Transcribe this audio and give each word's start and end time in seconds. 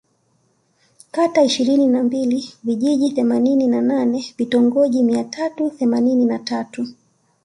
Kata 1.11 1.43
ishirini 1.43 1.87
na 1.87 2.03
mbili 2.03 2.49
Vijiji 2.63 3.11
themanini 3.11 3.67
na 3.67 3.81
nane 3.81 4.33
Vitongoji 4.37 5.03
mia 5.03 5.23
tatu 5.23 5.69
themanini 5.69 6.25
na 6.25 6.39
tatu 6.39 6.87